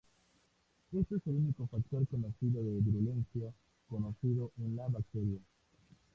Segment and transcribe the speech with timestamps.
[0.93, 3.53] Este es el único factor conocido de virulencia
[3.87, 5.37] conocido en la bacteria.